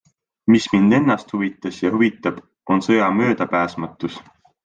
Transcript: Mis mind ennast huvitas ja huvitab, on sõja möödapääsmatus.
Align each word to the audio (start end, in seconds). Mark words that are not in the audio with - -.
Mis 0.53 0.63
mind 0.75 0.95
ennast 0.99 1.33
huvitas 1.37 1.77
ja 1.83 1.91
huvitab, 1.97 2.41
on 2.77 2.83
sõja 2.87 3.13
möödapääsmatus. 3.21 4.21